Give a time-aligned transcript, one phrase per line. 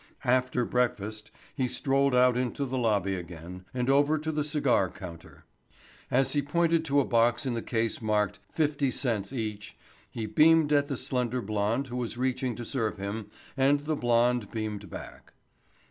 [0.25, 5.45] After breakfast he strolled out into the lobby again and over to the cigar counter.
[6.09, 9.77] As he pointed to a box in the case marked "50¢" each,
[10.09, 14.49] he beamed at the slender blonde who was reaching to serve him and the blonde
[14.49, 15.33] beamed back.